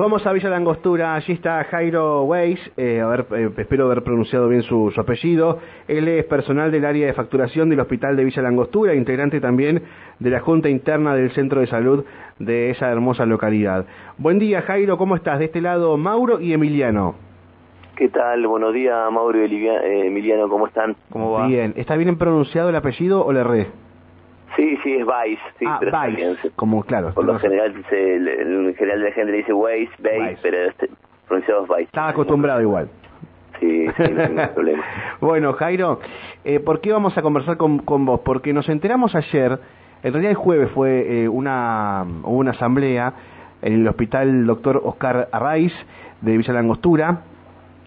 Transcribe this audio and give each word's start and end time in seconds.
Nos 0.00 0.06
vamos 0.06 0.26
a 0.26 0.32
Villa 0.32 0.48
Langostura, 0.48 1.14
allí 1.14 1.34
está 1.34 1.62
Jairo 1.64 2.22
Weiss, 2.22 2.58
eh, 2.78 3.02
a 3.02 3.06
ver, 3.06 3.26
eh, 3.32 3.50
espero 3.58 3.84
haber 3.84 4.02
pronunciado 4.02 4.48
bien 4.48 4.62
su, 4.62 4.90
su, 4.94 4.98
apellido. 4.98 5.58
Él 5.88 6.08
es 6.08 6.24
personal 6.24 6.72
del 6.72 6.86
área 6.86 7.06
de 7.06 7.12
facturación 7.12 7.68
del 7.68 7.80
Hospital 7.80 8.16
de 8.16 8.24
Villa 8.24 8.40
Langostura, 8.40 8.94
integrante 8.94 9.42
también 9.42 9.82
de 10.18 10.30
la 10.30 10.40
Junta 10.40 10.70
Interna 10.70 11.14
del 11.14 11.32
Centro 11.32 11.60
de 11.60 11.66
Salud 11.66 12.06
de 12.38 12.70
esa 12.70 12.90
hermosa 12.90 13.26
localidad. 13.26 13.84
Buen 14.16 14.38
día 14.38 14.62
Jairo, 14.62 14.96
¿cómo 14.96 15.16
estás? 15.16 15.38
De 15.38 15.44
este 15.44 15.60
lado 15.60 15.98
Mauro 15.98 16.40
y 16.40 16.54
Emiliano. 16.54 17.16
¿Qué 17.94 18.08
tal? 18.08 18.46
Buenos 18.46 18.72
días 18.72 18.96
Mauro 19.12 19.44
y 19.44 19.66
eh, 19.66 20.06
Emiliano, 20.06 20.48
¿cómo 20.48 20.66
están? 20.66 20.96
¿Cómo 21.10 21.32
va? 21.32 21.46
Bien, 21.46 21.74
¿está 21.76 21.96
bien 21.96 22.16
pronunciado 22.16 22.70
el 22.70 22.76
apellido 22.76 23.22
o 23.22 23.34
le 23.34 23.40
erré? 23.40 23.66
Sí, 24.56 24.76
sí, 24.82 24.94
es 24.94 25.06
Vice. 25.06 25.42
Sí, 25.58 25.64
ah, 25.66 25.78
pero 25.80 25.92
Vice, 26.06 26.50
como 26.56 26.82
claro. 26.82 27.12
Por 27.14 27.24
lo 27.24 27.38
general, 27.38 27.74
dice, 27.74 28.16
en 28.16 28.74
general 28.74 29.02
la 29.02 29.12
gente 29.12 29.32
le 29.32 29.38
dice 29.38 29.52
Weiss, 29.52 29.90
Vice, 29.98 30.38
pero 30.42 30.68
este, 30.68 30.90
pronunciado 31.28 31.62
es 31.62 31.68
Vice. 31.68 31.82
Estaba 31.82 32.08
acostumbrado 32.08 32.60
igual. 32.60 32.88
Sí, 33.60 33.86
sí, 33.96 34.02
no 34.12 34.22
hay 34.22 34.48
problema. 34.54 34.82
bueno, 35.20 35.52
Jairo, 35.52 36.00
eh, 36.44 36.60
¿por 36.60 36.80
qué 36.80 36.92
vamos 36.92 37.16
a 37.16 37.22
conversar 37.22 37.56
con, 37.56 37.78
con, 37.80 38.06
vos? 38.06 38.20
Porque 38.24 38.52
nos 38.52 38.68
enteramos 38.68 39.14
ayer, 39.14 39.60
en 40.02 40.12
realidad 40.12 40.30
el 40.30 40.36
jueves 40.36 40.70
fue 40.72 41.24
eh, 41.24 41.28
una, 41.28 42.04
una 42.24 42.52
asamblea 42.52 43.12
en 43.62 43.74
el 43.74 43.88
hospital 43.88 44.46
doctor 44.46 44.80
Oscar 44.82 45.28
Arraiz 45.32 45.72
de 46.22 46.36
Villa 46.36 46.54
Langostura, 46.54 47.22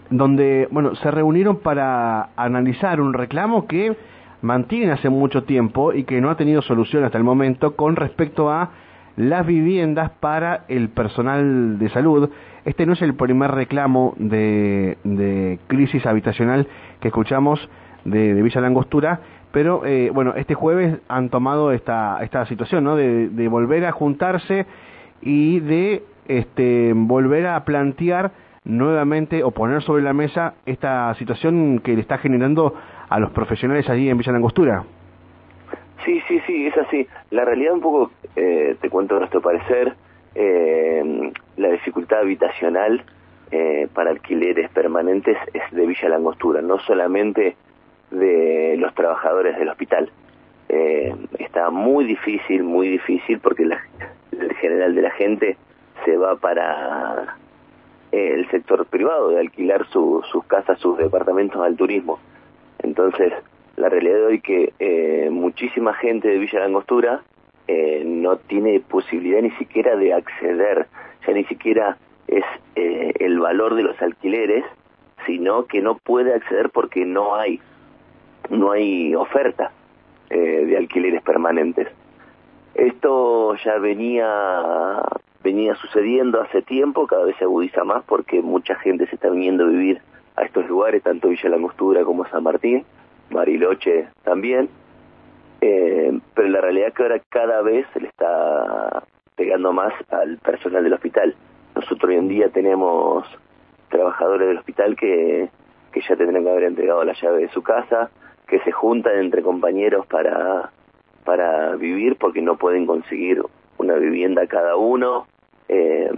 donde, 0.09 0.67
bueno, 0.71 0.95
se 0.95 1.09
reunieron 1.09 1.57
para 1.57 2.29
analizar 2.35 3.01
un 3.01 3.13
reclamo 3.13 3.67
que 3.67 3.95
mantiene 4.43 4.91
hace 4.91 5.09
mucho 5.09 5.43
tiempo 5.43 5.93
y 5.93 6.03
que 6.03 6.21
no 6.21 6.29
ha 6.29 6.37
tenido 6.37 6.61
solución 6.61 7.03
hasta 7.05 7.17
el 7.17 7.23
momento 7.23 7.75
con 7.75 7.95
respecto 7.95 8.51
a 8.51 8.71
las 9.15 9.45
viviendas 9.45 10.11
para 10.19 10.65
el 10.67 10.89
personal 10.89 11.79
de 11.79 11.89
salud. 11.89 12.29
Este 12.65 12.85
no 12.85 12.93
es 12.93 13.01
el 13.01 13.15
primer 13.15 13.51
reclamo 13.51 14.13
de, 14.17 14.97
de 15.03 15.59
crisis 15.67 16.05
habitacional 16.05 16.67
que 16.99 17.07
escuchamos 17.07 17.69
de, 18.03 18.33
de 18.33 18.41
Villa 18.41 18.59
Langostura, 18.59 19.21
pero 19.53 19.85
eh, 19.85 20.11
bueno, 20.13 20.33
este 20.35 20.55
jueves 20.55 20.99
han 21.07 21.29
tomado 21.29 21.71
esta, 21.71 22.17
esta 22.21 22.45
situación, 22.47 22.83
¿no? 22.83 22.95
De, 22.97 23.29
de 23.29 23.47
volver 23.47 23.85
a 23.85 23.93
juntarse 23.93 24.65
y 25.21 25.61
de 25.61 26.03
este, 26.27 26.91
volver 26.93 27.47
a 27.47 27.63
plantear 27.63 28.31
nuevamente 28.65 29.43
o 29.43 29.51
poner 29.51 29.81
sobre 29.83 30.03
la 30.03 30.13
mesa 30.13 30.55
esta 30.65 31.13
situación 31.15 31.79
que 31.79 31.93
le 31.95 32.01
está 32.01 32.17
generando 32.17 32.73
a 33.13 33.19
los 33.19 33.29
profesionales 33.29 33.87
allí 33.91 34.09
en 34.09 34.17
Villa 34.17 34.31
Langostura. 34.31 34.83
Sí, 36.03 36.19
sí, 36.27 36.41
sí, 36.47 36.65
es 36.65 36.75
así. 36.75 37.07
La 37.29 37.45
realidad 37.45 37.73
un 37.73 37.81
poco, 37.81 38.11
eh, 38.35 38.75
te 38.81 38.89
cuento 38.89 39.19
nuestro 39.19 39.39
parecer, 39.39 39.93
eh, 40.33 41.31
la 41.57 41.69
dificultad 41.69 42.21
habitacional 42.21 43.03
eh, 43.51 43.87
para 43.93 44.09
alquileres 44.09 44.67
permanentes 44.71 45.37
es 45.53 45.61
de 45.69 45.85
Villa 45.85 46.09
Langostura, 46.09 46.63
no 46.63 46.79
solamente 46.79 47.55
de 48.09 48.77
los 48.79 48.95
trabajadores 48.95 49.59
del 49.59 49.69
hospital. 49.69 50.09
Eh, 50.69 51.15
está 51.37 51.69
muy 51.69 52.05
difícil, 52.05 52.63
muy 52.63 52.87
difícil, 52.87 53.37
porque 53.37 53.63
la, 53.65 53.79
el 54.31 54.55
general 54.55 54.95
de 54.95 55.01
la 55.03 55.11
gente 55.11 55.57
se 56.03 56.17
va 56.17 56.35
para 56.37 57.37
el 58.11 58.49
sector 58.49 58.87
privado 58.87 59.29
de 59.29 59.39
alquilar 59.39 59.85
su, 59.89 60.23
sus 60.31 60.43
casas, 60.45 60.79
sus 60.79 60.97
departamentos 60.97 61.61
al 61.61 61.75
turismo. 61.75 62.17
Entonces, 62.83 63.33
la 63.75 63.89
realidad 63.89 64.15
de 64.15 64.25
hoy 64.25 64.41
que 64.41 64.73
eh, 64.79 65.29
muchísima 65.31 65.93
gente 65.95 66.27
de 66.27 66.37
Villa 66.37 66.59
Langostura 66.59 67.23
eh, 67.67 68.03
no 68.05 68.37
tiene 68.37 68.79
posibilidad 68.81 69.41
ni 69.41 69.51
siquiera 69.51 69.95
de 69.95 70.13
acceder, 70.13 70.87
ya 71.25 71.33
ni 71.33 71.45
siquiera 71.45 71.97
es 72.27 72.43
eh, 72.75 73.13
el 73.19 73.39
valor 73.39 73.75
de 73.75 73.83
los 73.83 73.99
alquileres, 74.01 74.65
sino 75.25 75.65
que 75.65 75.81
no 75.81 75.95
puede 75.95 76.33
acceder 76.33 76.69
porque 76.69 77.05
no 77.05 77.35
hay, 77.35 77.61
no 78.49 78.71
hay 78.71 79.15
oferta 79.15 79.71
eh, 80.29 80.65
de 80.65 80.77
alquileres 80.77 81.21
permanentes. 81.21 81.87
Esto 82.75 83.55
ya 83.63 83.77
venía 83.77 85.01
venía 85.43 85.75
sucediendo 85.75 86.41
hace 86.41 86.61
tiempo, 86.61 87.05
cada 87.05 87.25
vez 87.25 87.35
se 87.37 87.43
agudiza 87.43 87.83
más 87.83 88.03
porque 88.05 88.41
mucha 88.41 88.75
gente 88.75 89.07
se 89.07 89.15
está 89.15 89.29
viniendo 89.29 89.65
a 89.65 89.67
vivir 89.67 90.01
a 90.35 90.43
estos 90.43 90.67
lugares, 90.67 91.03
tanto 91.03 91.29
Villa 91.29 91.49
Langostura 91.49 92.03
como 92.03 92.25
San 92.27 92.43
Martín, 92.43 92.85
Mariloche 93.29 94.07
también, 94.23 94.69
eh, 95.61 96.19
pero 96.33 96.47
la 96.49 96.61
realidad 96.61 96.89
es 96.89 96.93
que 96.93 97.03
ahora 97.03 97.21
cada 97.29 97.61
vez 97.61 97.85
se 97.93 98.01
le 98.01 98.07
está 98.07 99.03
pegando 99.35 99.71
más 99.71 99.93
al 100.09 100.37
personal 100.37 100.83
del 100.83 100.93
hospital. 100.93 101.35
Nosotros 101.75 102.09
hoy 102.09 102.17
en 102.17 102.27
día 102.27 102.49
tenemos 102.49 103.25
trabajadores 103.89 104.47
del 104.47 104.57
hospital 104.57 104.95
que, 104.95 105.49
que 105.91 106.01
ya 106.01 106.15
tendrán 106.15 106.43
que 106.43 106.49
haber 106.49 106.63
entregado 106.63 107.03
la 107.03 107.13
llave 107.13 107.43
de 107.43 107.49
su 107.49 107.63
casa, 107.63 108.09
que 108.47 108.59
se 108.59 108.71
juntan 108.71 109.17
entre 109.19 109.41
compañeros 109.41 110.05
para, 110.07 110.71
para 111.23 111.75
vivir 111.75 112.17
porque 112.17 112.41
no 112.41 112.57
pueden 112.57 112.85
conseguir 112.85 113.41
una 113.77 113.95
vivienda 113.95 114.45
cada 114.47 114.75
uno. 114.75 115.27
Eh, 115.69 116.11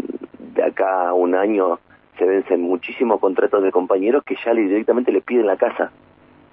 de 0.55 0.63
acá 0.63 1.09
a 1.09 1.13
un 1.13 1.35
año 1.35 1.79
se 2.17 2.25
vencen 2.25 2.61
muchísimos 2.61 3.19
contratos 3.19 3.63
de 3.63 3.71
compañeros 3.71 4.23
que 4.23 4.35
ya 4.43 4.53
directamente 4.53 5.11
le 5.11 5.21
piden 5.21 5.47
la 5.47 5.57
casa. 5.57 5.91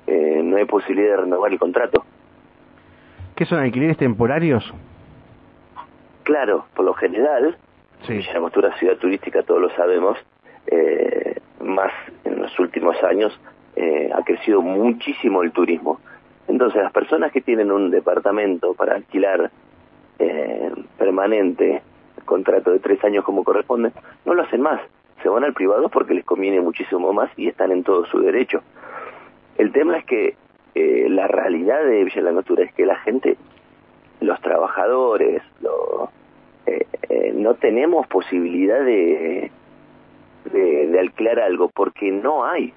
Eh, 0.07 0.41
no 0.43 0.57
hay 0.57 0.65
posibilidad 0.65 1.11
de 1.11 1.17
renovar 1.23 1.53
el 1.53 1.59
contrato. 1.59 2.05
¿Qué 3.35 3.45
son 3.45 3.61
alquileres 3.61 3.97
temporarios? 3.97 4.73
Claro, 6.25 6.67
por 6.75 6.85
lo 6.85 6.95
general, 6.95 7.57
Sí. 8.07 8.15
Villa 8.15 8.33
Langostura 8.33 8.77
ciudad 8.79 8.97
turística, 8.97 9.45
todos 9.45 9.61
lo 9.61 9.71
sabemos, 9.77 10.19
eh, 10.67 11.37
más 11.61 11.93
en 12.25 12.43
los 12.43 12.59
últimos 12.59 13.01
años 13.05 13.39
eh, 13.77 14.11
ha 14.13 14.23
crecido 14.25 14.61
muchísimo 14.61 15.43
el 15.43 15.53
turismo. 15.53 16.01
Entonces, 16.49 16.83
las 16.83 16.93
personas 16.93 17.31
que 17.31 17.41
tienen 17.41 17.71
un 17.71 17.91
departamento 17.91 18.75
para 18.75 18.97
alquilar 18.97 19.51
permanente, 20.99 21.83
contrato 22.25 22.71
de 22.71 22.79
tres 22.79 23.03
años 23.05 23.25
como 23.25 23.43
corresponde, 23.43 23.91
no 24.25 24.35
lo 24.35 24.43
hacen 24.43 24.61
más. 24.61 24.81
Se 25.23 25.29
van 25.29 25.45
al 25.45 25.55
privado 25.55 25.89
porque 25.89 26.15
les 26.15 26.25
conviene 26.25 26.61
muchísimo 26.61 27.13
más 27.13 27.31
y 27.37 27.49
están 27.49 27.73
en 27.73 27.85
todo 27.85 28.05
su 28.07 28.21
derecho. 28.21 28.63
El 29.57 29.73
tema 29.73 29.99
es 29.99 30.05
que 30.05 30.37
eh, 30.75 31.07
la 31.09 31.29
realidad 31.29 31.85
de 31.85 32.05
Villa 32.05 32.23
Langostura 32.23 32.65
es 32.65 32.75
que 32.75 32.87
la 32.87 32.97
gente, 32.97 33.37
los 34.21 34.41
trabajadores, 34.41 35.43
los, 35.61 36.09
eh, 36.67 36.87
eh, 37.09 37.33
no 37.35 37.55
tenemos 37.55 38.07
posibilidad 38.07 38.85
de, 38.85 39.51
de, 40.51 40.99
alquilar 40.99 41.41
algo 41.41 41.69
porque 41.69 42.11
no 42.11 42.45
hay. 42.45 42.73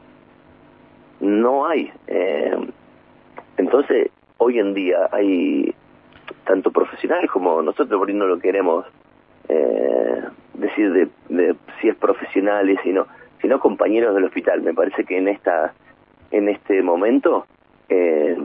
No 1.20 1.68
hay. 1.68 1.92
Eh, 2.08 2.58
entonces, 3.58 4.10
hoy 4.38 4.60
en 4.60 4.74
día 4.74 5.10
hay 5.12 5.74
tanto 6.46 6.72
profesionales 6.72 7.30
como 7.32 7.62
nosotros 7.62 8.00
por 8.00 8.14
no 8.14 8.26
lo 8.26 8.40
queremos 8.40 8.86
eh, 9.48 10.24
decir 10.58 10.92
de, 10.92 11.10
de, 11.30 11.56
si 11.82 11.90
es 11.90 11.96
profesionales 11.96 12.80
sino 12.84 13.08
sino 13.42 13.60
compañeros 13.60 14.16
del 14.16 14.26
hospital 14.26 14.62
me 14.62 14.74
parece 14.74 15.04
que 15.04 15.18
en 15.18 15.28
esta 15.28 15.74
en 16.32 16.50
este 16.50 16.82
momento 16.82 17.46
eh, 17.90 18.38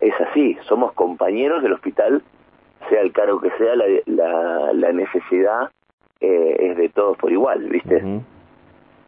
es 0.00 0.14
así 0.28 0.56
somos 0.68 0.92
compañeros 0.92 1.62
del 1.62 1.72
hospital 1.72 2.22
sea 2.88 3.00
el 3.00 3.12
cargo 3.12 3.40
que 3.40 3.50
sea 3.58 3.74
la, 3.76 3.84
la, 4.06 4.72
la 4.72 4.92
necesidad 4.92 5.70
eh, 6.20 6.56
es 6.58 6.76
de 6.76 6.88
todos 6.88 7.16
por 7.18 7.30
igual 7.30 7.68
viste. 7.68 8.02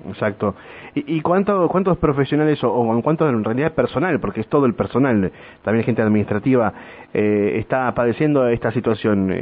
Exacto. 0.07 0.55
¿Y, 0.95 1.17
y 1.17 1.21
cuánto, 1.23 1.69
cuántos 1.69 1.99
profesionales, 1.99 2.63
o, 2.63 2.73
o 2.73 2.95
en 2.95 3.03
cuánto 3.03 3.29
en 3.29 3.43
realidad 3.43 3.73
personal, 3.73 4.21
porque 4.21 4.41
es 4.41 4.49
todo 4.49 4.67
el 4.67 4.75
personal, 4.75 5.33
también 5.63 5.85
gente 5.85 6.03
administrativa, 6.03 6.73
eh, 7.13 7.57
está 7.57 7.93
padeciendo 7.95 8.47
esta 8.49 8.71
situación? 8.71 9.33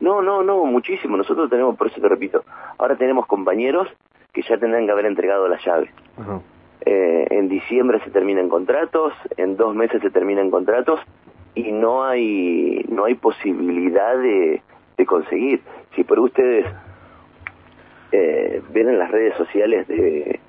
No, 0.00 0.22
no, 0.22 0.42
no, 0.42 0.64
muchísimo. 0.64 1.16
Nosotros 1.16 1.48
tenemos, 1.50 1.76
por 1.76 1.86
eso 1.88 2.00
te 2.00 2.08
repito, 2.08 2.44
ahora 2.78 2.96
tenemos 2.96 3.26
compañeros 3.26 3.88
que 4.32 4.42
ya 4.42 4.56
tendrán 4.58 4.86
que 4.86 4.92
haber 4.92 5.06
entregado 5.06 5.46
la 5.48 5.58
llave. 5.64 5.90
Eh, 6.86 7.26
en 7.30 7.48
diciembre 7.48 8.00
se 8.04 8.10
terminan 8.10 8.48
contratos, 8.48 9.12
en 9.36 9.56
dos 9.56 9.74
meses 9.74 10.00
se 10.00 10.10
terminan 10.10 10.50
contratos 10.50 11.00
y 11.54 11.72
no 11.72 12.04
hay 12.04 12.84
no 12.88 13.04
hay 13.04 13.14
posibilidad 13.16 14.16
de, 14.16 14.62
de 14.96 15.06
conseguir. 15.06 15.60
Si 15.94 16.04
por 16.04 16.18
ustedes 16.20 16.64
eh, 18.12 18.62
ven 18.72 18.88
en 18.88 18.98
las 18.98 19.10
redes 19.10 19.34
sociales 19.36 19.86
de, 19.88 20.40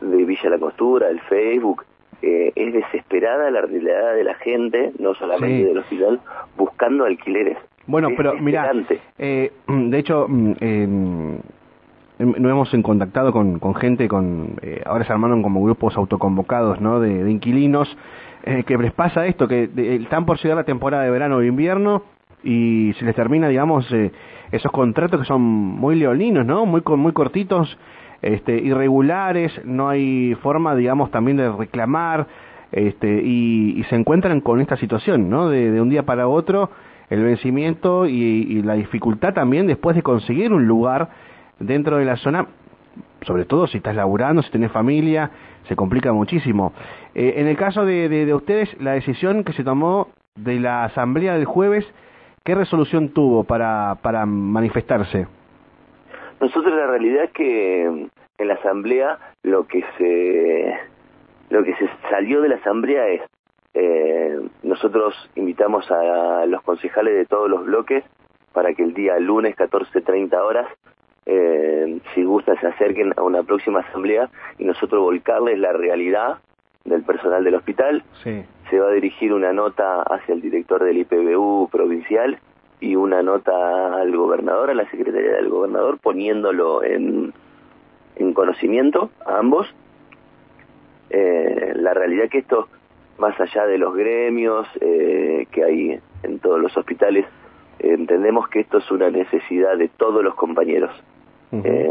de 0.00 0.24
Villa 0.24 0.50
La 0.50 0.58
Costura, 0.58 1.08
el 1.10 1.20
Facebook, 1.20 1.84
eh, 2.22 2.52
es 2.54 2.72
desesperada 2.72 3.50
la 3.50 3.60
realidad 3.60 4.14
de 4.14 4.24
la 4.24 4.34
gente, 4.34 4.92
no 4.98 5.14
solamente 5.14 5.58
Sí. 5.58 5.64
del 5.64 5.78
hospital, 5.78 6.20
buscando 6.56 7.04
alquileres. 7.04 7.58
Bueno, 7.88 8.10
Es 8.10 8.16
pero 8.16 8.34
mira, 8.38 8.70
eh, 9.18 9.50
de 9.66 9.98
hecho, 9.98 10.26
mm, 10.28 10.52
eh, 10.60 10.86
nos 12.18 12.50
hemos 12.50 12.74
en 12.74 12.82
contactado 12.82 13.32
con, 13.32 13.58
con 13.58 13.74
gente, 13.74 14.08
con 14.08 14.56
eh, 14.62 14.82
ahora 14.86 15.04
se 15.04 15.12
armaron 15.12 15.42
como 15.42 15.62
grupos 15.62 15.96
autoconvocados, 15.96 16.80
¿no? 16.80 17.00
De, 17.00 17.24
de 17.24 17.30
inquilinos, 17.30 17.88
eh, 18.44 18.64
que 18.64 18.76
les 18.78 18.92
pasa 18.92 19.26
esto, 19.26 19.48
que 19.48 19.66
de- 19.68 19.96
están 19.96 20.26
por 20.26 20.38
llegar 20.38 20.56
la 20.58 20.64
temporada 20.64 21.04
de 21.04 21.10
verano 21.10 21.36
o 21.36 21.42
invierno 21.42 22.02
y 22.44 22.92
se 22.98 23.04
les 23.04 23.14
termina, 23.16 23.48
digamos, 23.48 23.90
eh, 23.92 24.12
esos 24.52 24.70
contratos 24.70 25.20
que 25.20 25.26
son 25.26 25.40
muy 25.42 25.96
leoninos, 25.96 26.44
¿no? 26.44 26.66
Muy, 26.66 26.82
muy 26.96 27.12
cortitos, 27.12 27.78
este, 28.22 28.56
irregulares, 28.58 29.52
no 29.64 29.88
hay 29.88 30.34
forma, 30.42 30.74
digamos, 30.74 31.10
también 31.10 31.36
de 31.36 31.50
reclamar, 31.52 32.26
este, 32.72 33.22
y, 33.24 33.82
se 33.88 33.96
encuentran 33.96 34.40
con 34.40 34.60
esta 34.60 34.76
situación, 34.76 35.30
¿no? 35.30 35.48
De, 35.48 35.80
un 35.80 35.88
día 35.88 36.02
para 36.04 36.28
otro, 36.28 36.70
el 37.10 37.24
vencimiento 37.24 38.06
y, 38.06 38.62
la 38.62 38.74
dificultad 38.74 39.34
también 39.34 39.66
después 39.66 39.96
de 39.96 40.02
conseguir 40.02 40.52
un 40.52 40.66
lugar 40.66 41.08
dentro 41.58 41.96
de 41.96 42.04
la 42.04 42.16
zona, 42.16 42.46
sobre 43.22 43.44
todo 43.44 43.66
si 43.66 43.78
estás 43.78 43.96
laburando, 43.96 44.42
si 44.42 44.50
tenés 44.50 44.72
familia, 44.72 45.30
se 45.68 45.76
complica 45.76 46.12
muchísimo. 46.12 46.72
Eh, 47.14 47.34
en 47.36 47.46
el 47.46 47.56
caso 47.56 47.84
de, 47.84 48.08
de, 48.08 48.34
ustedes, 48.34 48.68
la 48.80 48.92
decisión 48.92 49.44
que 49.44 49.52
se 49.52 49.64
tomó 49.64 50.08
de 50.34 50.60
la 50.60 50.84
asamblea 50.84 51.34
del 51.34 51.44
jueves, 51.44 51.86
¿qué 52.44 52.54
resolución 52.54 53.10
tuvo 53.10 53.44
para, 53.44 53.96
para 54.02 54.26
manifestarse? 54.26 55.26
Nosotros 56.40 56.72
la 56.72 56.86
realidad 56.86 57.24
es 57.24 57.32
que 57.32 57.84
en 58.38 58.48
la 58.48 58.54
asamblea 58.54 59.18
lo 59.42 59.66
que 59.66 59.84
se 59.96 60.74
lo 61.50 61.64
que 61.64 61.74
se 61.76 61.88
salió 62.10 62.42
de 62.42 62.50
la 62.50 62.56
asamblea 62.56 63.08
es 63.08 63.22
eh, 63.74 64.40
nosotros 64.62 65.14
invitamos 65.34 65.90
a 65.90 66.46
los 66.46 66.62
concejales 66.62 67.14
de 67.14 67.26
todos 67.26 67.48
los 67.48 67.64
bloques 67.64 68.04
para 68.52 68.74
que 68.74 68.82
el 68.82 68.94
día 68.94 69.18
lunes 69.18 69.56
14.30 69.56 70.34
horas 70.38 70.68
eh, 71.30 72.00
si 72.14 72.24
gusta 72.24 72.58
se 72.58 72.66
acerquen 72.66 73.12
a 73.18 73.22
una 73.22 73.42
próxima 73.42 73.80
asamblea 73.80 74.30
y 74.58 74.64
nosotros 74.64 75.02
volcarles 75.02 75.58
la 75.58 75.74
realidad 75.74 76.38
del 76.84 77.02
personal 77.02 77.44
del 77.44 77.54
hospital. 77.54 78.02
Se 78.22 78.80
va 78.80 78.88
a 78.88 78.92
dirigir 78.92 79.34
una 79.34 79.52
nota 79.52 80.02
hacia 80.02 80.34
el 80.34 80.40
director 80.40 80.82
del 80.82 80.96
IPBU 80.96 81.68
provincial 81.70 82.38
y 82.80 82.96
una 82.96 83.22
nota 83.22 83.94
al 83.94 84.16
gobernador, 84.16 84.70
a 84.70 84.74
la 84.74 84.88
secretaría 84.90 85.32
del 85.32 85.50
gobernador, 85.50 85.98
poniéndolo 85.98 86.82
en, 86.82 87.34
en 88.16 88.32
conocimiento 88.32 89.10
a 89.26 89.38
ambos. 89.38 89.66
Eh, 91.10 91.72
la 91.76 91.92
realidad 91.92 92.30
que 92.30 92.38
esto, 92.38 92.68
más 93.18 93.38
allá 93.40 93.66
de 93.66 93.78
los 93.78 93.94
gremios 93.94 94.66
eh, 94.80 95.46
que 95.50 95.64
hay 95.64 96.00
en 96.22 96.38
todos 96.38 96.60
los 96.60 96.76
hospitales, 96.76 97.26
entendemos 97.78 98.48
que 98.48 98.60
esto 98.60 98.78
es 98.78 98.90
una 98.90 99.10
necesidad 99.10 99.76
de 99.76 99.88
todos 99.88 100.22
los 100.22 100.34
compañeros. 100.34 100.90
Eh, 101.52 101.90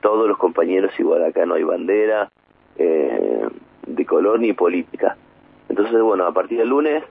todos 0.00 0.28
los 0.28 0.36
compañeros, 0.38 0.92
igual 0.98 1.24
acá 1.24 1.46
no 1.46 1.54
hay 1.54 1.62
bandera 1.62 2.30
eh, 2.76 3.46
de 3.86 4.06
color 4.06 4.40
ni 4.40 4.52
política. 4.52 5.16
Entonces, 5.68 6.00
bueno, 6.02 6.26
a 6.26 6.32
partir 6.32 6.58
del 6.58 6.68
lunes 6.68 7.04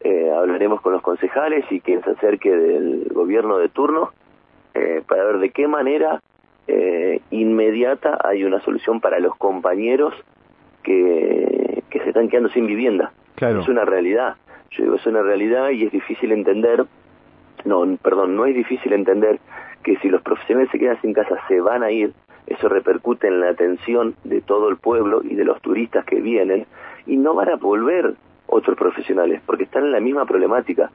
eh, 0.00 0.30
hablaremos 0.34 0.80
con 0.80 0.92
los 0.92 1.02
concejales 1.02 1.64
y 1.70 1.80
quien 1.80 2.02
se 2.02 2.10
acerque 2.12 2.50
del 2.50 3.08
gobierno 3.12 3.58
de 3.58 3.68
turno 3.68 4.12
para 5.08 5.24
ver 5.24 5.38
de 5.38 5.50
qué 5.50 5.66
manera 5.66 6.22
inmediata 7.30 8.16
hay 8.22 8.44
una 8.44 8.60
solución 8.60 9.00
para 9.00 9.18
los 9.18 9.34
compañeros 9.34 10.14
que, 10.84 11.47
están 12.18 12.28
quedando 12.28 12.50
sin 12.50 12.66
vivienda. 12.66 13.12
Claro. 13.36 13.60
Es 13.60 13.68
una 13.68 13.84
realidad. 13.84 14.34
Yo 14.70 14.84
digo, 14.84 14.96
es 14.96 15.06
una 15.06 15.22
realidad 15.22 15.70
y 15.70 15.84
es 15.84 15.92
difícil 15.92 16.32
entender, 16.32 16.84
no, 17.64 17.86
perdón, 18.02 18.36
no 18.36 18.44
es 18.46 18.54
difícil 18.54 18.92
entender 18.92 19.38
que 19.82 19.96
si 19.98 20.08
los 20.08 20.22
profesionales 20.22 20.70
se 20.72 20.78
quedan 20.78 21.00
sin 21.00 21.12
casa 21.12 21.36
se 21.46 21.60
van 21.60 21.82
a 21.82 21.90
ir, 21.90 22.12
eso 22.46 22.68
repercute 22.68 23.28
en 23.28 23.40
la 23.40 23.50
atención 23.50 24.14
de 24.24 24.40
todo 24.40 24.68
el 24.68 24.76
pueblo 24.76 25.22
y 25.22 25.34
de 25.34 25.44
los 25.44 25.60
turistas 25.60 26.04
que 26.04 26.20
vienen 26.20 26.66
y 27.06 27.16
no 27.16 27.34
van 27.34 27.50
a 27.50 27.56
volver 27.56 28.14
otros 28.46 28.76
profesionales 28.76 29.40
porque 29.46 29.64
están 29.64 29.84
en 29.84 29.92
la 29.92 30.00
misma 30.00 30.26
problemática. 30.26 30.90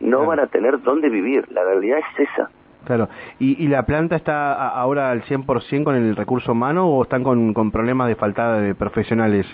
No 0.00 0.26
van 0.26 0.40
a 0.40 0.46
tener 0.46 0.80
dónde 0.82 1.08
vivir, 1.10 1.46
la 1.52 1.62
realidad 1.62 1.98
es 1.98 2.28
esa. 2.28 2.50
Claro, 2.84 3.08
¿y, 3.38 3.62
y 3.62 3.68
la 3.68 3.84
planta 3.84 4.16
está 4.16 4.68
ahora 4.68 5.10
al 5.10 5.22
100% 5.22 5.84
con 5.84 5.94
el 5.94 6.16
recurso 6.16 6.52
humano 6.52 6.88
o 6.88 7.02
están 7.04 7.22
con, 7.22 7.54
con 7.54 7.70
problemas 7.70 8.08
de 8.08 8.16
falta 8.16 8.58
de 8.60 8.74
profesionales? 8.74 9.46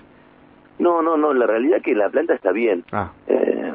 No, 0.79 1.03
no, 1.03 1.17
no, 1.17 1.35
la 1.35 1.47
realidad 1.47 1.79
es 1.79 1.83
que 1.83 1.95
la 1.95 2.09
planta 2.09 2.35
está 2.35 2.53
bien. 2.53 2.85
Ah. 2.93 3.11
Eh, 3.27 3.73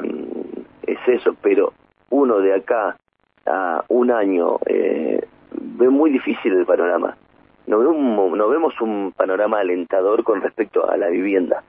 es 0.87 0.99
eso, 1.07 1.35
pero 1.41 1.73
uno 2.09 2.39
de 2.39 2.55
acá 2.55 2.97
a 3.45 3.83
un 3.89 4.11
año 4.11 4.57
eh, 4.65 5.21
ve 5.51 5.89
muy 5.89 6.11
difícil 6.11 6.53
el 6.53 6.65
panorama. 6.65 7.17
No, 7.65 7.81
no 7.81 8.49
vemos 8.49 8.79
un 8.81 9.13
panorama 9.15 9.59
alentador 9.59 10.23
con 10.23 10.41
respecto 10.41 10.89
a 10.89 10.97
la 10.97 11.07
vivienda. 11.07 11.63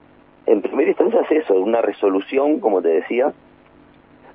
En 0.46 0.60
primera 0.60 0.90
instancia 0.90 1.20
es 1.22 1.44
eso, 1.44 1.54
una 1.54 1.80
resolución, 1.80 2.60
como 2.60 2.82
te 2.82 2.88
decía, 2.88 3.32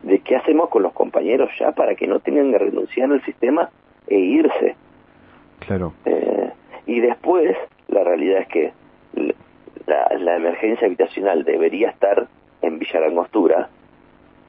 de 0.04 0.20
qué 0.20 0.38
hacemos 0.38 0.70
con 0.70 0.84
los 0.84 0.94
compañeros 0.94 1.50
ya 1.60 1.74
para 1.74 1.96
que 1.96 2.08
no 2.08 2.20
tengan 2.20 2.52
que 2.52 2.58
renunciar 2.58 3.12
al 3.12 3.24
sistema 3.24 3.70
e 4.08 4.18
irse. 4.18 4.76
Claro. 5.60 5.94
Eh, 6.06 6.52
y 6.88 7.00
después, 7.02 7.56
la 7.90 8.04
realidad 8.04 8.42
es 8.42 8.48
que 8.48 8.74
la, 10.30 10.38
emergencia 10.38 10.88
habitacional 10.88 11.44
debería 11.44 11.90
estar 11.90 12.28
en 12.62 12.80
Villa 12.80 13.00
Langostura, 13.00 13.70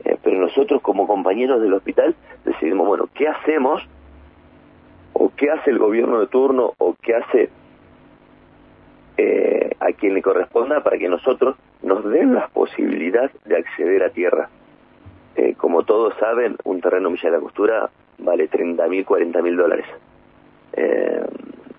eh, 0.04 0.16
pero 0.22 0.38
nosotros 0.38 0.80
como 0.82 1.06
compañeros 1.06 1.60
del 1.60 1.74
hospital 1.74 2.14
decidimos, 2.44 2.86
bueno, 2.86 3.08
¿qué 3.14 3.28
hacemos? 3.28 3.82
¿O 5.12 5.30
qué 5.36 5.50
hace 5.50 5.70
el 5.70 5.78
gobierno 5.78 6.20
de 6.20 6.26
turno? 6.26 6.72
¿O 6.78 6.94
qué 7.00 7.14
hace 7.14 7.50
eh, 9.16 9.70
a 9.80 9.92
quien 9.92 10.14
le 10.14 10.22
corresponda 10.22 10.82
para 10.82 10.98
que 10.98 11.08
nosotros 11.08 11.56
nos 11.82 12.04
den 12.04 12.34
la 12.34 12.48
posibilidad 12.48 13.30
de 13.44 13.56
acceder 13.56 14.02
a 14.02 14.10
tierra? 14.10 14.48
Eh, 15.36 15.54
como 15.56 15.84
todos 15.84 16.14
saben, 16.18 16.56
un 16.64 16.80
terreno 16.80 17.08
en 17.08 17.14
Villa 17.14 17.30
de 17.30 17.40
Costura 17.40 17.90
vale 18.18 18.48
30 18.48 18.86
mil, 18.88 19.04
40 19.04 19.42
mil 19.42 19.56
dólares. 19.56 19.86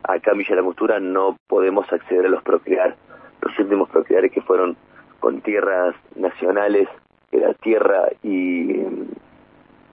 acá 0.04 0.32
en 0.32 0.38
Villa 0.38 0.56
de 0.56 0.64
Costura 0.64 1.00
no 1.00 1.38
podemos 1.48 1.92
acceder 1.92 2.26
a 2.26 2.30
los 2.30 2.44
procrear, 2.44 2.96
los 3.42 3.60
últimos 3.60 3.90
procreares 3.90 4.32
que 4.32 4.42
fueron 4.42 4.78
con 5.20 5.42
tierras 5.42 5.96
nacionales 6.16 6.88
era 7.32 7.54
tierra 7.54 8.10
y, 8.24 8.82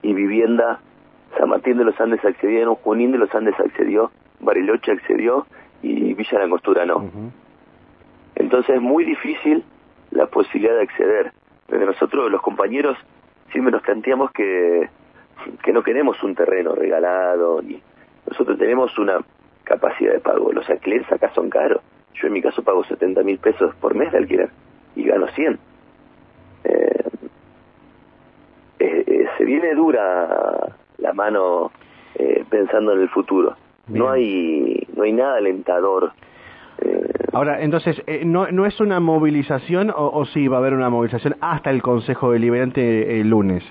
y 0.01 0.13
vivienda, 0.13 0.79
San 1.37 1.49
Martín 1.49 1.77
de 1.77 1.85
los 1.85 1.99
Andes 1.99 2.23
accedieron, 2.25 2.75
Junín 2.75 3.11
de 3.11 3.17
los 3.17 3.33
Andes 3.33 3.59
accedió, 3.59 4.11
Bariloche 4.39 4.91
accedió 4.91 5.45
y 5.81 6.13
Villa 6.13 6.39
La 6.39 6.49
Costura 6.49 6.85
no. 6.85 7.09
Entonces 8.35 8.75
es 8.75 8.81
muy 8.81 9.05
difícil 9.05 9.63
la 10.11 10.27
posibilidad 10.27 10.75
de 10.75 10.83
acceder. 10.83 11.31
Pero 11.67 11.85
nosotros, 11.85 12.31
los 12.31 12.41
compañeros, 12.41 12.97
siempre 13.51 13.71
nos 13.71 13.81
planteamos 13.83 14.31
que, 14.31 14.89
que 15.63 15.71
no 15.71 15.83
queremos 15.83 16.21
un 16.23 16.35
terreno 16.35 16.73
regalado, 16.73 17.61
ni 17.61 17.81
nosotros 18.27 18.57
tenemos 18.57 18.97
una 18.97 19.19
capacidad 19.63 20.13
de 20.13 20.19
pago. 20.19 20.51
Los 20.51 20.69
alquileres 20.69 21.11
acá 21.11 21.31
son 21.33 21.49
caros. 21.49 21.81
En 22.29 22.33
mi 22.33 22.43
caso 22.43 22.61
pago 22.61 22.83
70 22.83 23.23
mil 23.23 23.39
pesos 23.39 23.73
por 23.81 23.95
mes 23.95 24.11
de 24.11 24.19
alquiler 24.19 24.49
y 24.95 25.03
gano 25.03 25.27
100. 25.29 25.53
Eh, 26.63 26.69
eh, 28.77 29.03
eh, 29.07 29.25
se 29.35 29.45
viene 29.45 29.73
dura 29.73 30.75
la 30.99 31.13
mano 31.13 31.71
eh, 32.13 32.43
pensando 32.47 32.93
en 32.93 33.01
el 33.01 33.09
futuro. 33.09 33.55
No 33.87 34.11
hay 34.11 34.87
no 34.95 35.03
hay 35.03 35.11
nada 35.11 35.37
alentador. 35.37 36.11
Ahora, 37.33 37.61
entonces, 37.61 37.99
¿no, 38.25 38.51
¿no 38.51 38.67
es 38.67 38.79
una 38.79 38.99
movilización 38.99 39.89
o, 39.89 40.11
o, 40.13 40.25
sí 40.25 40.47
va 40.47 40.57
a 40.57 40.59
haber 40.59 40.75
una 40.75 40.91
movilización 40.91 41.35
hasta 41.41 41.71
el 41.71 41.81
Consejo 41.81 42.31
Deliberante 42.31 43.19
el 43.19 43.29
lunes? 43.29 43.63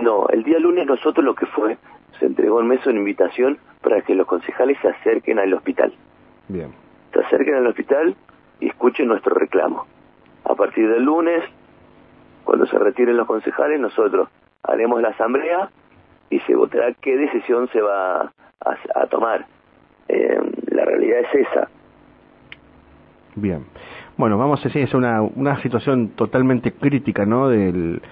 No, 0.00 0.26
el 0.28 0.42
día 0.42 0.58
lunes 0.58 0.86
nosotros 0.86 1.24
lo 1.24 1.36
que 1.36 1.46
fue, 1.46 1.78
se 2.18 2.26
entregó 2.26 2.60
el 2.60 2.66
mes 2.66 2.84
una 2.84 2.98
invitación 2.98 3.58
para 3.80 4.00
que 4.02 4.16
los 4.16 4.26
concejales 4.26 4.76
se 4.82 4.88
acerquen 4.88 5.38
al 5.38 5.54
hospital. 5.54 5.92
Bien. 6.48 6.81
Se 7.12 7.20
acerquen 7.20 7.54
al 7.54 7.66
hospital 7.66 8.16
y 8.60 8.68
escuchen 8.68 9.08
nuestro 9.08 9.34
reclamo. 9.34 9.86
A 10.44 10.54
partir 10.54 10.88
del 10.88 11.04
lunes, 11.04 11.42
cuando 12.44 12.66
se 12.66 12.78
retiren 12.78 13.16
los 13.16 13.26
concejales, 13.26 13.80
nosotros 13.80 14.28
haremos 14.62 15.00
la 15.02 15.08
asamblea 15.08 15.70
y 16.30 16.40
se 16.40 16.54
votará 16.54 16.92
qué 17.00 17.16
decisión 17.16 17.68
se 17.68 17.80
va 17.80 18.32
a, 18.60 19.06
tomar. 19.06 19.46
Eh, 20.08 20.38
la 20.70 20.84
realidad 20.84 21.20
es 21.20 21.46
esa. 21.46 21.68
Bien. 23.34 23.66
Bueno, 24.16 24.38
vamos 24.38 24.60
a 24.60 24.64
decir, 24.64 24.82
es 24.82 24.94
una, 24.94 25.22
una 25.22 25.60
situación 25.62 26.10
totalmente 26.10 26.72
crítica, 26.72 27.24
¿no? 27.24 27.48
Del, 27.48 28.02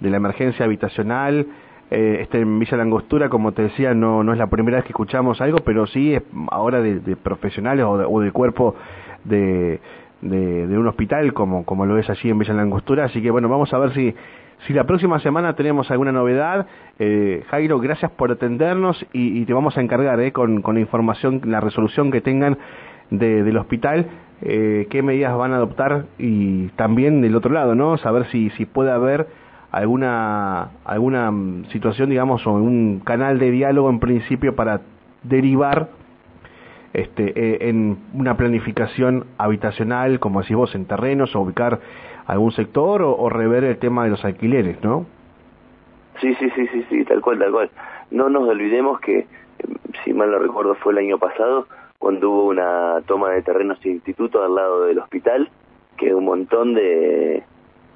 de 0.00 0.10
la 0.10 0.16
emergencia 0.16 0.64
habitacional. 0.64 1.46
Eh, 1.90 2.18
este 2.22 2.40
en 2.40 2.58
Villa 2.58 2.76
Langostura, 2.76 3.28
como 3.28 3.52
te 3.52 3.62
decía, 3.62 3.94
no, 3.94 4.22
no 4.22 4.32
es 4.32 4.38
la 4.38 4.46
primera 4.46 4.76
vez 4.76 4.84
que 4.84 4.92
escuchamos 4.92 5.40
algo, 5.40 5.58
pero 5.64 5.86
sí 5.86 6.14
es 6.14 6.22
ahora 6.50 6.80
de, 6.80 7.16
profesionales 7.16 7.84
o 7.84 7.98
de, 7.98 8.04
o 8.08 8.20
de 8.20 8.30
cuerpo 8.30 8.76
de, 9.24 9.80
de, 10.22 10.78
un 10.78 10.86
hospital, 10.86 11.32
como, 11.32 11.64
como 11.64 11.86
lo 11.86 11.98
es 11.98 12.08
allí 12.08 12.30
en 12.30 12.38
Villa 12.38 12.54
Langostura. 12.54 13.04
Así 13.06 13.20
que 13.20 13.30
bueno, 13.30 13.48
vamos 13.48 13.72
a 13.74 13.78
ver 13.78 13.92
si 13.92 14.14
si 14.66 14.74
la 14.74 14.84
próxima 14.84 15.18
semana 15.20 15.54
tenemos 15.54 15.90
alguna 15.90 16.12
novedad, 16.12 16.66
eh, 16.98 17.44
Jairo, 17.48 17.78
gracias 17.80 18.10
por 18.10 18.30
atendernos 18.30 19.06
y, 19.12 19.44
te 19.46 19.54
vamos 19.54 19.76
a 19.78 19.80
encargar 19.80 20.20
eh, 20.20 20.32
con, 20.32 20.60
con, 20.60 20.74
la 20.74 20.82
información, 20.82 21.40
la 21.46 21.60
resolución 21.60 22.10
que 22.10 22.20
tengan 22.20 22.58
de, 23.10 23.42
del 23.42 23.56
hospital, 23.56 24.06
eh, 24.42 24.86
qué 24.90 25.02
medidas 25.02 25.34
van 25.36 25.52
a 25.52 25.56
adoptar 25.56 26.04
y 26.18 26.68
también 26.76 27.22
del 27.22 27.36
otro 27.36 27.52
lado, 27.52 27.74
¿no? 27.74 27.96
Saber 27.96 28.26
si, 28.26 28.50
si 28.50 28.66
puede 28.66 28.90
haber 28.90 29.28
alguna 29.70 30.70
alguna 30.84 31.30
mm, 31.30 31.66
situación, 31.66 32.10
digamos, 32.10 32.46
o 32.46 32.52
un 32.52 33.00
canal 33.00 33.38
de 33.38 33.50
diálogo 33.50 33.90
en 33.90 34.00
principio 34.00 34.54
para 34.54 34.80
derivar 35.22 35.88
este, 36.92 37.32
eh, 37.36 37.68
en 37.68 37.98
una 38.14 38.36
planificación 38.36 39.26
habitacional, 39.38 40.18
como 40.18 40.40
decís 40.40 40.56
vos, 40.56 40.74
en 40.74 40.86
terrenos, 40.86 41.36
o 41.36 41.40
ubicar 41.40 41.80
algún 42.26 42.52
sector, 42.52 43.02
o, 43.02 43.28
rever 43.28 43.64
el 43.64 43.78
tema 43.78 44.04
de 44.04 44.10
los 44.10 44.24
alquileres, 44.24 44.82
¿no? 44.82 45.06
Sí, 46.20 46.34
sí, 46.34 46.50
sí, 46.54 46.66
sí, 46.68 46.84
sí, 46.88 47.04
tal 47.04 47.20
cual, 47.20 47.38
tal 47.38 47.52
cual. 47.52 47.70
No 48.10 48.28
nos 48.28 48.48
olvidemos 48.48 49.00
que, 49.00 49.26
si 50.04 50.12
mal 50.12 50.30
no 50.30 50.38
recuerdo, 50.38 50.74
fue 50.76 50.92
el 50.92 50.98
año 50.98 51.18
pasado, 51.18 51.66
cuando 51.98 52.30
hubo 52.30 52.44
una 52.46 53.00
toma 53.06 53.30
de 53.30 53.42
terrenos 53.42 53.80
de 53.80 53.90
instituto 53.90 54.42
al 54.42 54.54
lado 54.54 54.84
del 54.84 54.98
hospital, 54.98 55.48
que 55.96 56.14
un 56.14 56.24
montón 56.24 56.74
de, 56.74 57.42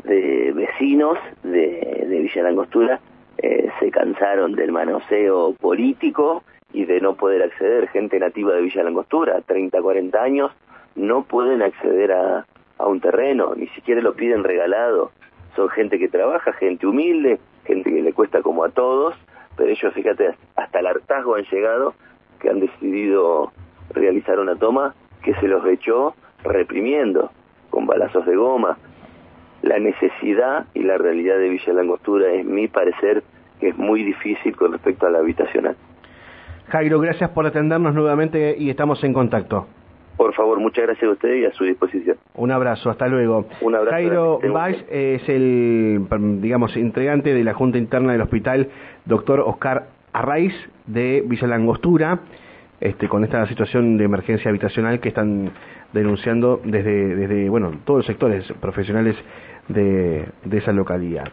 de 0.05 0.53
vecinos 0.53 1.19
de, 1.43 2.07
de 2.09 2.21
Villa 2.21 2.43
Langostura 2.43 3.01
eh, 3.39 3.69
se 3.81 3.91
cansaron 3.91 4.53
del 4.53 4.73
manoseo 4.73 5.55
político 5.55 6.43
y 6.73 6.85
de 6.85 7.01
no 7.01 7.15
poder 7.15 7.43
acceder. 7.43 7.89
Gente 7.89 8.19
nativa 8.19 8.55
de 8.55 8.63
Villa 8.63 8.83
Langostura, 8.83 9.41
30, 9.41 9.81
40 9.81 10.23
años, 10.23 10.53
no 10.95 11.25
pueden 11.25 11.63
acceder 11.63 12.13
a, 12.13 12.47
a 12.79 12.87
un 12.87 13.01
terreno, 13.01 13.55
ni 13.57 13.67
siquiera 13.69 14.01
lo 14.01 14.15
piden 14.15 14.45
regalado. 14.45 15.11
Son 15.57 15.69
gente 15.69 15.99
que 15.99 16.09
trabaja, 16.09 16.53
gente 16.53 16.87
humilde, 16.87 17.39
gente 17.65 17.91
que 17.91 18.03
le 18.03 18.13
cuesta 18.13 18.43
como 18.43 18.65
a 18.65 18.71
todos, 18.71 19.15
pero 19.57 19.71
ellos, 19.71 19.95
fíjate, 19.95 20.35
hasta 20.57 20.81
el 20.81 20.87
hartazgo 20.87 21.37
han 21.37 21.45
llegado 21.45 21.95
que 22.41 22.51
han 22.51 22.61
decidido 22.61 23.53
realizar 23.91 24.39
una 24.39 24.57
toma 24.57 24.95
que 25.23 25.35
se 25.37 25.49
los 25.49 25.65
echó 25.67 26.15
reprimiendo 26.43 27.31
con 27.71 27.87
balazos 27.87 28.27
de 28.27 28.37
goma. 28.37 28.79
La 29.65 29.79
necesidad 29.79 30.67
y 30.75 30.83
la 30.83 30.99
realidad 30.99 31.39
de 31.39 31.49
Villa 31.49 31.73
Langostura 31.73 32.31
es 32.35 32.45
mi 32.45 32.69
parecer 32.69 33.23
que 33.59 33.69
es 33.69 33.79
muy 33.79 34.03
difícil 34.03 34.55
con 34.55 34.73
respecto 34.73 35.07
a 35.07 35.11
la 35.11 35.21
habitacional. 35.21 35.75
Jairo, 36.69 37.01
gracias 37.01 37.31
por 37.31 37.47
atendernos 37.47 37.95
nuevamente 37.95 38.57
y 38.59 38.69
estamos 38.69 39.03
en 39.05 39.15
contacto. 39.15 39.67
Por 40.19 40.35
favor, 40.35 40.61
muchas 40.61 40.85
gracias 40.85 41.09
a 41.09 41.13
usted 41.13 41.35
y 41.37 41.47
a 41.47 41.53
su 41.53 41.65
disposición. 41.65 42.19
Un 42.35 42.51
abrazo, 42.51 42.91
hasta 42.91 43.09
luego. 43.09 43.47
Un 43.63 43.75
abrazo. 43.75 43.91
Jairo 43.91 44.39
Valls 44.53 44.85
es 44.91 45.27
el, 45.31 46.07
digamos, 46.43 46.77
integrante 46.77 47.33
de 47.33 47.43
la 47.43 47.55
Junta 47.55 47.79
Interna 47.79 48.13
del 48.13 48.21
Hospital, 48.21 48.69
doctor 49.07 49.41
Oscar 49.41 49.87
Arraiz 50.13 50.55
de 50.87 51.25
Villa 51.27 51.47
Langostura, 51.49 52.21
este, 52.81 53.09
con 53.09 53.25
esta 53.25 53.47
situación 53.47 53.97
de 53.97 54.05
emergencia 54.05 54.51
habitacional 54.51 55.01
que 55.01 55.09
están 55.09 55.53
denunciando 55.95 56.61
desde, 56.65 57.17
desde 57.17 57.49
bueno, 57.49 57.73
todos 57.85 58.01
los 58.01 58.07
sectores 58.07 58.45
profesionales 58.61 59.17
de, 59.69 60.29
de 60.45 60.59
esa 60.59 60.73
localidad. 60.73 61.33